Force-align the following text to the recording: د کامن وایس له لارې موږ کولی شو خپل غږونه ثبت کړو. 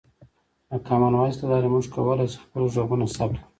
د 0.69 0.71
کامن 0.87 1.13
وایس 1.15 1.37
له 1.41 1.47
لارې 1.51 1.67
موږ 1.73 1.85
کولی 1.93 2.25
شو 2.31 2.39
خپل 2.45 2.63
غږونه 2.75 3.05
ثبت 3.15 3.35
کړو. 3.37 3.45